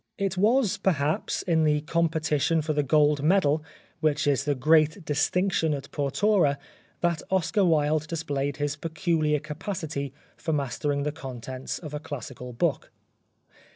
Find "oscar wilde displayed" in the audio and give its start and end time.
7.29-8.57